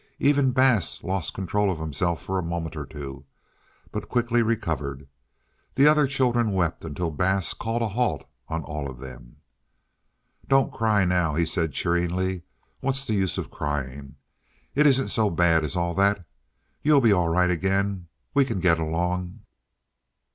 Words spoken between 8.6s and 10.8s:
all of them. "Don't